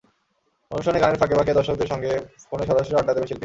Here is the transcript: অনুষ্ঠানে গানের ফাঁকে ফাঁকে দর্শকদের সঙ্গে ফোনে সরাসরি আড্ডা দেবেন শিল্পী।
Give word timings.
অনুষ্ঠানে 0.71 0.99
গানের 0.99 1.19
ফাঁকে 1.21 1.35
ফাঁকে 1.35 1.57
দর্শকদের 1.59 1.91
সঙ্গে 1.93 2.11
ফোনে 2.47 2.65
সরাসরি 2.67 2.95
আড্ডা 2.95 3.13
দেবেন 3.13 3.27
শিল্পী। 3.27 3.39